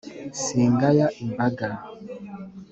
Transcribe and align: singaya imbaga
singaya 0.41 1.07
imbaga 1.23 1.67